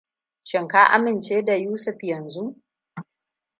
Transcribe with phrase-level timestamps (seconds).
[0.43, 2.55] Shin ka amince da Yusuf yanzu?